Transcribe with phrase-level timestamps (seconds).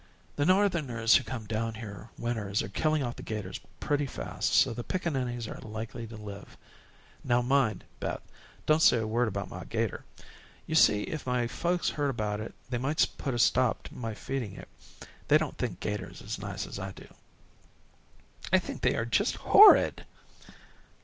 [0.35, 4.73] The Northerners who come down here winters are killing off the 'gators pretty fast, so
[4.73, 6.57] the pickaninnies are likely to live.
[7.23, 8.19] Now mind, Beth,
[8.65, 10.03] don't say a word about my 'gator.
[10.65, 14.15] You see if my folks heard about it, they might put a stop to my
[14.15, 14.69] feeding it.
[15.27, 17.05] They don't think 'gators as nice as I do."
[18.51, 20.03] "I think they are just horrid."